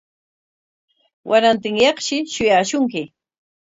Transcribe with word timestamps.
Warantinyaqshi 1.29 2.17
shuyaashunki. 2.33 3.03